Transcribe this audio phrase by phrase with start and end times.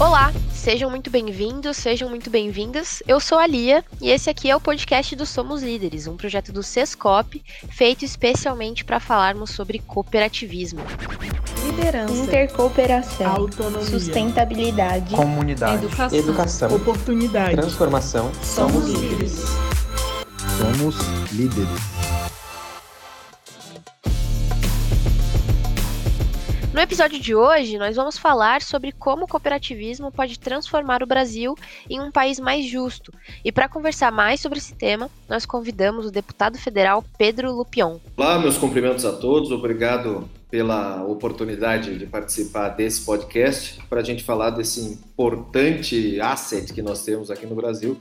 [0.00, 3.02] Olá, sejam muito bem-vindos, sejam muito bem-vindas.
[3.06, 6.50] Eu sou a Lia e esse aqui é o podcast do Somos Líderes, um projeto
[6.52, 10.80] do Sescop feito especialmente para falarmos sobre cooperativismo.
[11.66, 18.32] Liderança, intercooperação, autonomia, sustentabilidade, comunidade, educação, educação oportunidade, transformação.
[18.42, 19.44] Somos líderes.
[20.56, 20.96] Somos
[21.30, 21.99] líderes.
[26.80, 31.54] No episódio de hoje, nós vamos falar sobre como o cooperativismo pode transformar o Brasil
[31.90, 33.12] em um país mais justo.
[33.44, 37.98] E para conversar mais sobre esse tema, nós convidamos o deputado federal Pedro Lupion.
[38.16, 39.52] Olá, meus cumprimentos a todos.
[39.52, 46.80] Obrigado pela oportunidade de participar desse podcast para a gente falar desse importante asset que
[46.80, 48.00] nós temos aqui no Brasil,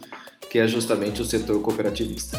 [0.50, 2.38] que é justamente o setor cooperativista.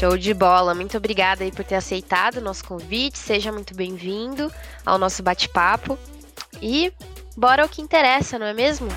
[0.00, 0.74] Show de bola.
[0.74, 3.18] Muito obrigada aí por ter aceitado o nosso convite.
[3.18, 4.50] Seja muito bem-vindo
[4.86, 5.98] ao nosso bate-papo.
[6.62, 6.90] E
[7.36, 8.88] bora ao que interessa, não é mesmo?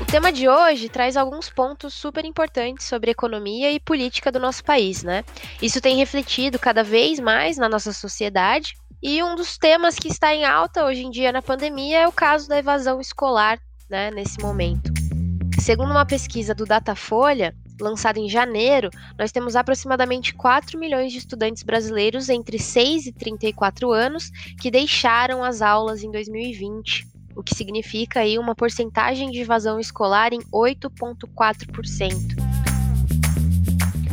[0.00, 4.64] O tema de hoje traz alguns pontos super importantes sobre economia e política do nosso
[4.64, 5.22] país, né?
[5.60, 8.72] Isso tem refletido cada vez mais na nossa sociedade.
[9.02, 12.12] E um dos temas que está em alta hoje em dia na pandemia é o
[12.12, 13.58] caso da evasão escolar,
[13.90, 14.90] né, nesse momento.
[15.60, 21.62] Segundo uma pesquisa do Datafolha, lançado em janeiro, nós temos aproximadamente 4 milhões de estudantes
[21.62, 28.20] brasileiros entre 6 e 34 anos que deixaram as aulas em 2020, o que significa
[28.20, 32.47] aí uma porcentagem de evasão escolar em 8,4%.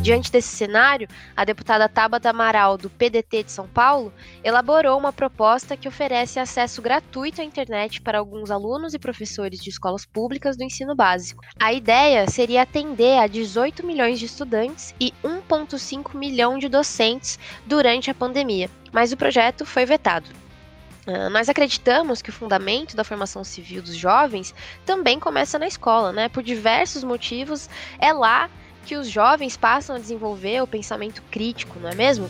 [0.06, 5.76] Diante desse cenário, a deputada Tabata Amaral, do PDT de São Paulo, elaborou uma proposta
[5.76, 10.62] que oferece acesso gratuito à internet para alguns alunos e professores de escolas públicas do
[10.62, 11.42] ensino básico.
[11.58, 18.08] A ideia seria atender a 18 milhões de estudantes e 1,5 milhão de docentes durante
[18.08, 20.30] a pandemia, mas o projeto foi vetado.
[21.04, 26.12] Uh, nós acreditamos que o fundamento da formação civil dos jovens também começa na escola,
[26.12, 26.28] né?
[26.28, 27.68] Por diversos motivos,
[27.98, 28.48] é lá
[28.86, 32.26] que os jovens passam a desenvolver o pensamento crítico, não é mesmo?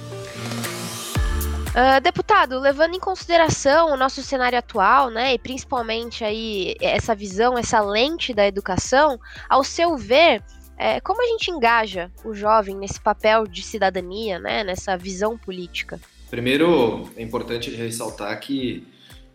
[1.76, 7.58] Uh, deputado, levando em consideração o nosso cenário atual, né, e principalmente aí essa visão,
[7.58, 10.42] essa lente da educação, ao seu ver,
[10.78, 16.00] é, como a gente engaja o jovem nesse papel de cidadania, né, nessa visão política?
[16.30, 18.86] Primeiro, é importante ressaltar que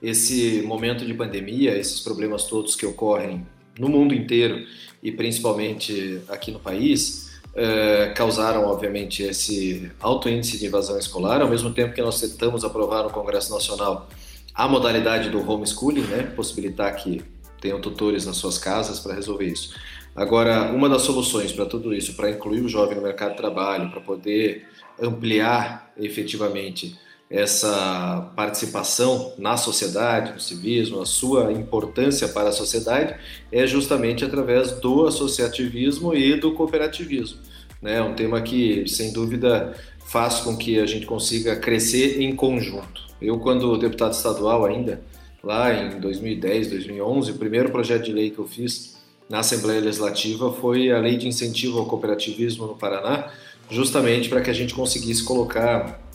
[0.01, 3.45] esse momento de pandemia, esses problemas todos que ocorrem
[3.77, 4.65] no mundo inteiro
[5.01, 11.49] e principalmente aqui no país, eh, causaram, obviamente, esse alto índice de invasão escolar, ao
[11.49, 14.07] mesmo tempo que nós tentamos aprovar no Congresso Nacional
[14.53, 17.21] a modalidade do homeschooling, né, possibilitar que
[17.59, 19.75] tenham tutores nas suas casas para resolver isso.
[20.15, 23.89] Agora, uma das soluções para tudo isso, para incluir o jovem no mercado de trabalho,
[23.89, 24.67] para poder
[25.01, 26.97] ampliar efetivamente
[27.31, 33.15] essa participação na sociedade, no civismo, a sua importância para a sociedade
[33.49, 37.39] é justamente através do associativismo e do cooperativismo.
[37.81, 38.01] É né?
[38.01, 39.73] um tema que, sem dúvida,
[40.05, 43.01] faz com que a gente consiga crescer em conjunto.
[43.21, 45.01] Eu, quando deputado estadual ainda,
[45.41, 48.97] lá em 2010, 2011, o primeiro projeto de lei que eu fiz
[49.29, 53.31] na Assembleia Legislativa foi a Lei de Incentivo ao Cooperativismo no Paraná,
[53.69, 56.10] justamente para que a gente conseguisse colocar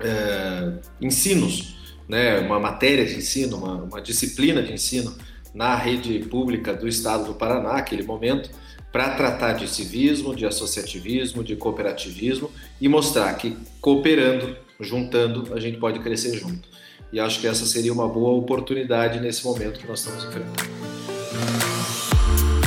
[0.00, 1.76] é, ensinos,
[2.08, 5.14] né, uma matéria de ensino, uma, uma, disciplina de ensino
[5.54, 8.50] na rede pública do estado do Paraná, naquele momento,
[8.92, 12.50] para tratar de civismo, de associativismo, de cooperativismo
[12.80, 16.68] e mostrar que cooperando, juntando, a gente pode crescer junto.
[17.12, 20.70] E acho que essa seria uma boa oportunidade nesse momento que nós estamos enfrentando.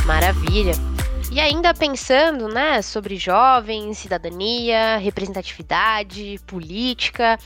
[0.05, 0.90] Maravilha!
[1.31, 7.39] E ainda pensando, né, sobre jovens, cidadania, representatividade, política,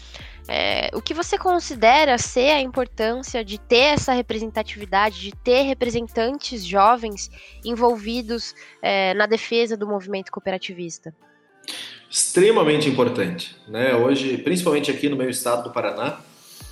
[0.48, 6.66] é, o que você considera ser a importância de ter essa representatividade, de ter representantes
[6.66, 7.30] jovens
[7.64, 11.14] envolvidos é, na defesa do movimento cooperativista?
[12.10, 13.56] Extremamente importante.
[13.68, 13.94] Né?
[13.94, 16.22] Hoje, principalmente aqui no meu estado do Paraná,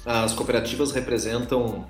[0.04, 1.88] as cooperativas representam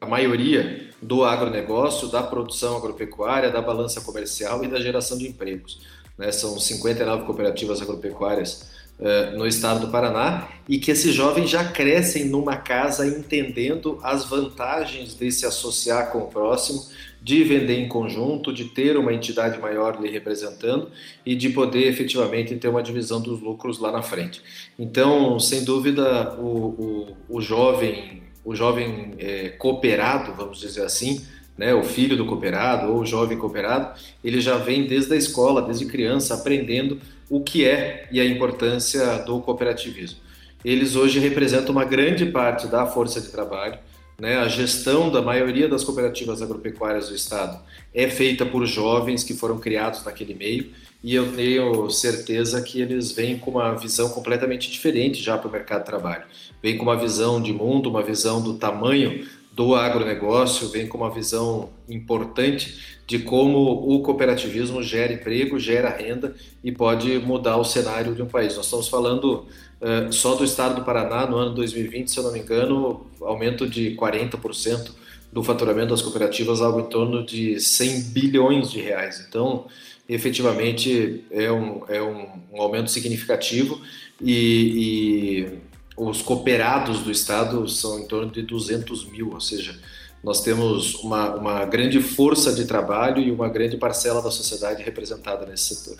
[0.00, 5.80] a maioria do agronegócio, da produção agropecuária, da balança comercial e da geração de empregos.
[6.16, 6.32] Né?
[6.32, 12.24] São 59 cooperativas agropecuárias uh, no estado do Paraná e que esses jovens já crescem
[12.24, 16.82] numa casa entendendo as vantagens de se associar com o próximo,
[17.22, 20.90] de vender em conjunto, de ter uma entidade maior lhe representando
[21.26, 24.42] e de poder efetivamente ter uma divisão dos lucros lá na frente.
[24.78, 31.24] Então, sem dúvida, o, o, o jovem o jovem é, cooperado, vamos dizer assim,
[31.56, 35.60] né, o filho do cooperado ou o jovem cooperado, ele já vem desde a escola,
[35.60, 36.98] desde criança, aprendendo
[37.28, 40.18] o que é e a importância do cooperativismo.
[40.64, 43.78] Eles hoje representam uma grande parte da força de trabalho,
[44.18, 44.36] né?
[44.36, 47.58] A gestão da maioria das cooperativas agropecuárias do estado
[47.94, 50.70] é feita por jovens que foram criados naquele meio
[51.02, 55.52] e eu tenho certeza que eles vêm com uma visão completamente diferente já para o
[55.52, 56.24] mercado de trabalho.
[56.62, 61.10] Vêm com uma visão de mundo, uma visão do tamanho do agronegócio, vem com uma
[61.10, 63.58] visão importante de como
[63.92, 68.54] o cooperativismo gera emprego, gera renda e pode mudar o cenário de um país.
[68.54, 69.46] Nós estamos falando
[69.80, 73.68] uh, só do estado do Paraná, no ano 2020, se eu não me engano, aumento
[73.68, 74.92] de 40%
[75.32, 79.24] do faturamento das cooperativas, algo em torno de 100 bilhões de reais.
[79.28, 79.66] Então,
[80.14, 83.80] efetivamente, é um, é um, um aumento significativo
[84.20, 85.58] e, e
[85.96, 89.78] os cooperados do Estado são em torno de 200 mil, ou seja,
[90.22, 95.46] nós temos uma, uma grande força de trabalho e uma grande parcela da sociedade representada
[95.46, 95.98] nesse setor.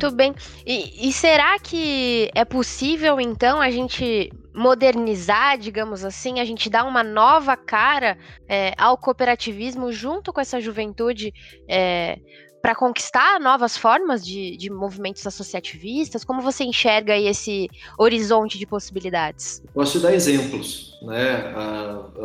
[0.00, 0.34] Muito bem.
[0.66, 6.84] E, e, será que é possível, então, a gente modernizar, digamos assim, a gente dar
[6.84, 8.16] uma nova cara
[8.48, 11.32] é, ao cooperativismo junto com essa juventude
[11.68, 12.18] é,
[12.62, 16.24] para conquistar novas formas de, de, movimentos associativistas?
[16.24, 17.68] Como você enxerga esse
[17.98, 19.62] horizonte de possibilidades?
[19.74, 20.98] Posso te dar exemplos.
[21.02, 21.54] Né?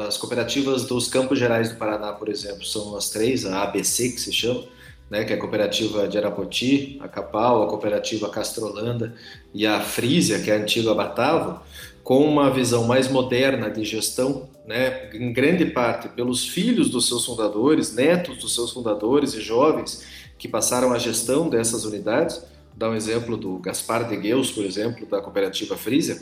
[0.07, 4.19] As cooperativas dos Campos Gerais do Paraná, por exemplo, são as três, a ABC que
[4.19, 4.63] se chama,
[5.09, 9.13] né, que é a cooperativa de Arapoti, a Capal, a cooperativa Castrolanda
[9.53, 11.61] e a Frisia, que é a antiga Batavo,
[12.03, 17.25] com uma visão mais moderna de gestão, né, em grande parte pelos filhos dos seus
[17.25, 20.05] fundadores, netos dos seus fundadores e jovens
[20.37, 22.43] que passaram a gestão dessas unidades,
[22.75, 26.21] dá um exemplo do Gaspar de Gueus, por exemplo, da cooperativa Frisia,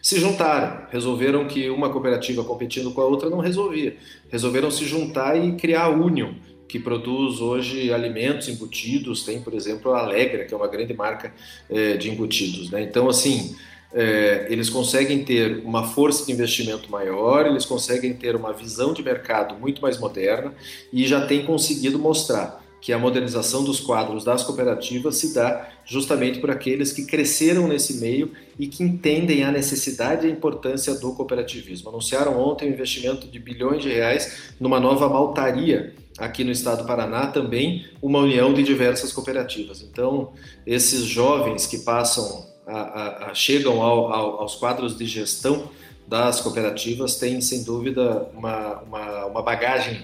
[0.00, 3.96] se juntaram, resolveram que uma cooperativa competindo com a outra não resolvia,
[4.30, 6.34] resolveram se juntar e criar a Union,
[6.68, 11.32] que produz hoje alimentos embutidos, tem, por exemplo, a Alegra, que é uma grande marca
[11.68, 12.70] é, de embutidos.
[12.70, 12.82] Né?
[12.82, 13.54] Então, assim,
[13.92, 19.02] é, eles conseguem ter uma força de investimento maior, eles conseguem ter uma visão de
[19.02, 20.52] mercado muito mais moderna
[20.92, 26.38] e já têm conseguido mostrar que a modernização dos quadros das cooperativas se dá justamente
[26.38, 31.14] por aqueles que cresceram nesse meio e que entendem a necessidade e a importância do
[31.14, 31.88] cooperativismo.
[31.88, 36.86] Anunciaram ontem um investimento de bilhões de reais numa nova maltaria aqui no estado do
[36.86, 39.80] Paraná, também uma união de diversas cooperativas.
[39.80, 40.34] Então,
[40.66, 45.70] esses jovens que passam, a, a, a, chegam ao, ao, aos quadros de gestão
[46.06, 50.02] das cooperativas têm, sem dúvida, uma, uma, uma bagagem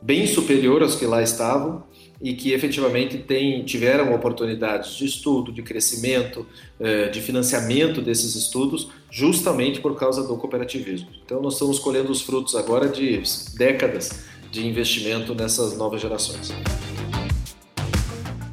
[0.00, 1.84] bem superior aos que lá estavam
[2.20, 6.46] e que efetivamente tem, tiveram oportunidades de estudo, de crescimento,
[6.80, 11.08] eh, de financiamento desses estudos, justamente por causa do cooperativismo.
[11.24, 13.22] Então, nós estamos colhendo os frutos agora de
[13.56, 16.52] décadas de investimento nessas novas gerações.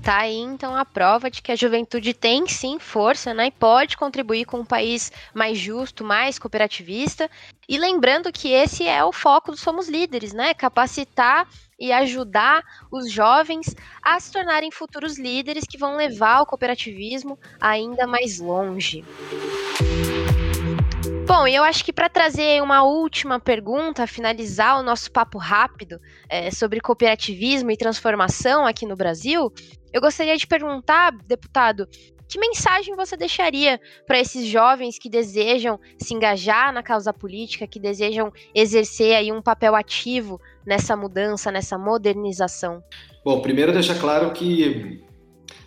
[0.04, 3.48] Tá aí então a prova de que a juventude tem sim força, né?
[3.48, 7.32] E pode contribuir com um país mais justo, mais cooperativista.
[7.70, 10.54] E lembrando que esse é o foco do Somos Líderes, né?
[10.54, 11.48] Capacitar
[11.84, 18.08] e ajudar os jovens a se tornarem futuros líderes que vão levar o cooperativismo ainda
[18.08, 19.04] mais longe.
[21.28, 26.00] Bom, eu acho que para trazer uma última pergunta, finalizar o nosso papo rápido
[26.30, 29.52] é, sobre cooperativismo e transformação aqui no Brasil,
[29.92, 31.88] eu gostaria de perguntar, deputado,
[32.28, 37.80] que mensagem você deixaria para esses jovens que desejam se engajar na causa política, que
[37.80, 42.84] desejam exercer aí um papel ativo nessa mudança, nessa modernização?
[43.24, 45.02] Bom, primeiro deixar claro que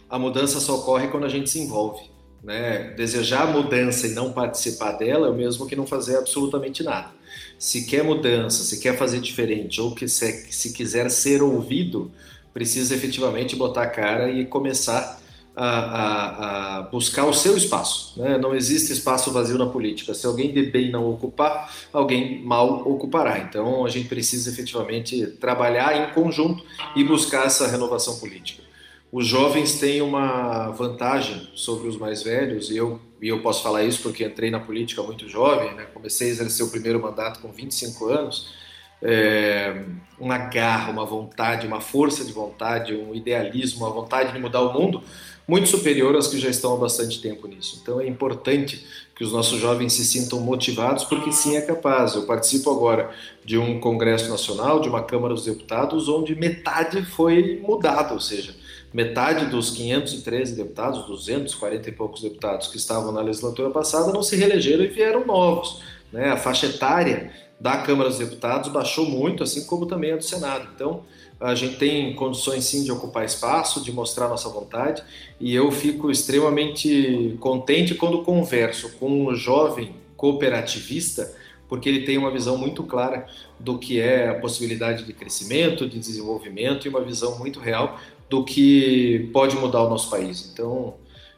[0.08, 2.16] a mudança só ocorre quando a gente se envolve.
[2.42, 2.94] Né?
[2.96, 7.10] Desejar mudança e não participar dela é o mesmo que não fazer absolutamente nada.
[7.58, 12.10] Se quer mudança, se quer fazer diferente ou que se, se quiser ser ouvido,
[12.52, 15.20] precisa efetivamente botar a cara e começar
[15.56, 18.12] a, a, a buscar o seu espaço.
[18.20, 18.36] Né?
[18.36, 20.12] Não existe espaço vazio na política.
[20.12, 23.38] Se alguém de bem não ocupar, alguém mal ocupará.
[23.38, 26.62] Então a gente precisa efetivamente trabalhar em conjunto
[26.94, 28.62] e buscar essa renovação política.
[29.10, 33.84] Os jovens têm uma vantagem sobre os mais velhos, e eu, e eu posso falar
[33.84, 35.86] isso porque entrei na política muito jovem, né?
[35.94, 38.65] comecei a exercer o primeiro mandato com 25 anos
[39.02, 39.82] é,
[40.18, 44.72] uma garra, uma vontade, uma força de vontade, um idealismo, uma vontade de mudar o
[44.72, 45.02] mundo
[45.48, 47.78] muito superior aos que já estão há bastante tempo nisso.
[47.80, 48.84] Então é importante
[49.14, 52.14] que os nossos jovens se sintam motivados, porque sim é capaz.
[52.14, 53.10] Eu participo agora
[53.44, 58.56] de um Congresso Nacional, de uma Câmara dos Deputados, onde metade foi mudada, ou seja,
[58.92, 64.36] metade dos 513 deputados, 240 e poucos deputados que estavam na legislatura passada não se
[64.36, 65.80] reelegeram e vieram novos.
[66.12, 66.30] Né?
[66.30, 70.68] A faixa etária da Câmara dos Deputados baixou muito, assim como também a do Senado.
[70.74, 71.02] Então,
[71.40, 75.02] a gente tem condições sim de ocupar espaço, de mostrar nossa vontade,
[75.40, 81.34] e eu fico extremamente contente quando converso com um jovem cooperativista,
[81.68, 83.26] porque ele tem uma visão muito clara
[83.58, 87.98] do que é a possibilidade de crescimento, de desenvolvimento e uma visão muito real
[88.30, 90.50] do que pode mudar o nosso país.
[90.52, 90.94] Então,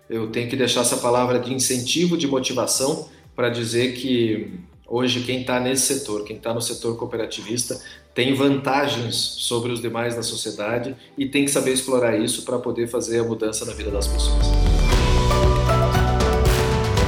[0.09, 4.53] eu tenho que deixar essa palavra de incentivo, de motivação, para dizer que
[4.89, 7.81] hoje quem está nesse setor, quem está no setor cooperativista,
[8.15, 12.89] tem vantagens sobre os demais da sociedade e tem que saber explorar isso para poder
[12.89, 14.78] fazer a mudança na vida das pessoas.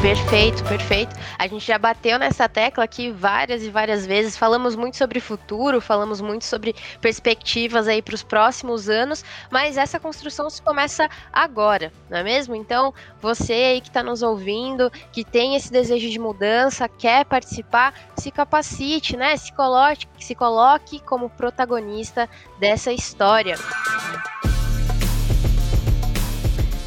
[0.01, 1.15] Perfeito, perfeito.
[1.39, 4.35] A gente já bateu nessa tecla aqui várias e várias vezes.
[4.35, 10.01] Falamos muito sobre futuro, falamos muito sobre perspectivas aí para os próximos anos, mas essa
[10.01, 12.55] construção se começa agora, não é mesmo?
[12.55, 17.93] Então, você aí que está nos ouvindo, que tem esse desejo de mudança, quer participar,
[18.17, 19.37] se capacite, né?
[19.37, 22.27] Se coloque, se coloque como protagonista
[22.59, 23.57] dessa história.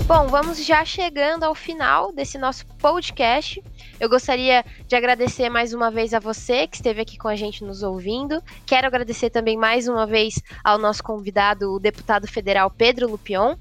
[0.06, 3.64] Bom, vamos já chegando ao final desse nosso podcast.
[3.98, 7.64] Eu gostaria de agradecer mais uma vez a você que esteve aqui com a gente
[7.64, 8.44] nos ouvindo.
[8.66, 13.56] Quero agradecer também mais uma vez ao nosso convidado, o deputado federal Pedro Lupion.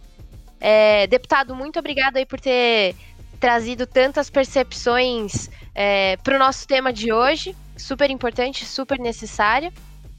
[0.61, 2.97] É, deputado, muito obrigado aí por ter
[3.39, 7.55] trazido tantas percepções é, para o nosso tema de hoje.
[7.77, 9.73] Super importante, super necessário.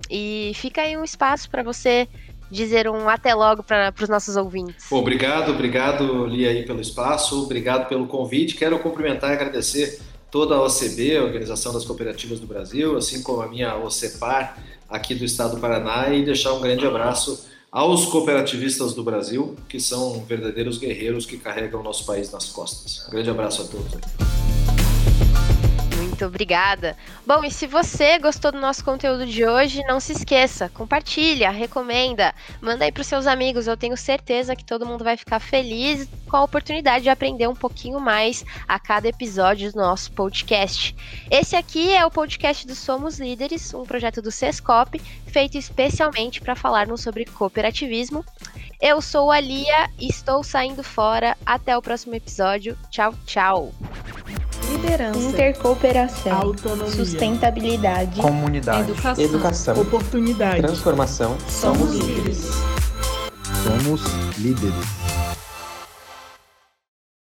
[0.10, 2.08] E fica aí um espaço para você
[2.50, 4.92] dizer um até logo para os nossos ouvintes.
[4.92, 8.56] Obrigado, obrigado, Lia, aí pelo espaço, obrigado pelo convite.
[8.56, 13.42] Quero cumprimentar e agradecer toda a OCB, a Organização das Cooperativas do Brasil, assim como
[13.42, 14.58] a minha OCEPAR
[14.90, 19.80] aqui do estado do Paraná, e deixar um grande abraço aos cooperativistas do Brasil, que
[19.80, 23.08] são verdadeiros guerreiros que carregam o nosso país nas costas.
[23.08, 24.43] Um grande abraço a todos.
[26.24, 26.96] Muito obrigada.
[27.28, 32.34] Bom, e se você gostou do nosso conteúdo de hoje, não se esqueça, compartilha, recomenda,
[32.62, 33.68] manda aí para os seus amigos.
[33.68, 37.56] Eu tenho certeza que todo mundo vai ficar feliz com a oportunidade de aprender um
[37.56, 40.96] pouquinho mais a cada episódio do nosso podcast.
[41.30, 46.56] Esse aqui é o podcast do Somos Líderes, um projeto do Sescop, feito especialmente para
[46.56, 48.24] falarmos sobre cooperativismo.
[48.82, 51.36] Eu sou a Lia estou saindo fora.
[51.46, 52.78] Até o próximo episódio.
[52.90, 53.74] Tchau, tchau.
[54.84, 55.20] Liderança.
[55.20, 56.34] Intercooperação.
[56.34, 56.92] Autonomia.
[56.92, 58.20] Sustentabilidade.
[58.22, 58.92] Comunidade.
[58.92, 59.24] Educação.
[59.24, 59.82] Educação.
[59.82, 60.62] Oportunidade.
[60.62, 61.38] Transformação.
[61.48, 62.50] Somos líderes.
[63.64, 64.02] Somos
[64.38, 65.03] líderes.